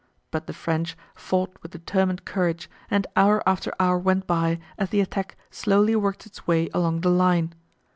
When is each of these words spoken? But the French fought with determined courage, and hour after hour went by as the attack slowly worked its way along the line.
But 0.31 0.47
the 0.47 0.53
French 0.53 0.97
fought 1.13 1.55
with 1.61 1.73
determined 1.73 2.25
courage, 2.25 2.67
and 2.89 3.05
hour 3.15 3.47
after 3.47 3.71
hour 3.79 3.99
went 3.99 4.25
by 4.25 4.57
as 4.75 4.89
the 4.89 4.99
attack 4.99 5.37
slowly 5.51 5.95
worked 5.95 6.25
its 6.25 6.47
way 6.47 6.69
along 6.73 7.01
the 7.01 7.11
line. 7.11 7.53